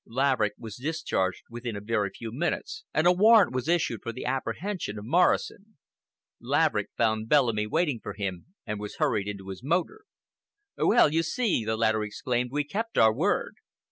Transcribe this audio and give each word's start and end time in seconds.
Laverick 0.07 0.53
was 0.57 0.77
discharged 0.77 1.43
within 1.51 1.75
a 1.75 1.79
very 1.79 2.09
few 2.09 2.31
minutes, 2.31 2.85
and 2.91 3.05
a 3.05 3.11
warrant 3.11 3.53
was 3.53 3.67
issued 3.67 4.01
for 4.01 4.11
the 4.11 4.25
apprehension 4.25 4.97
of 4.97 5.05
Morrison. 5.05 5.77
Laverick 6.39 6.89
found 6.97 7.29
Bellamy 7.29 7.67
waiting 7.67 7.99
for 8.01 8.13
him, 8.13 8.47
and 8.65 8.79
was 8.79 8.95
hurried 8.95 9.27
into 9.27 9.49
his 9.49 9.61
motor. 9.63 10.01
"Well, 10.75 11.13
you 11.13 11.21
see," 11.21 11.63
the 11.65 11.77
latter 11.77 12.01
exclaimed, 12.03 12.49
"we 12.51 12.63
kept 12.63 12.97
our 12.97 13.13
word! 13.13 13.57